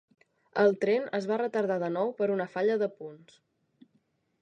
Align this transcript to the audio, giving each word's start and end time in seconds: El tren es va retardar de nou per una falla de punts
El 0.63 0.73
tren 0.85 1.05
es 1.19 1.27
va 1.33 1.37
retardar 1.43 1.77
de 1.85 1.91
nou 1.99 2.17
per 2.23 2.31
una 2.39 2.51
falla 2.57 2.81
de 2.85 2.91
punts 2.99 3.41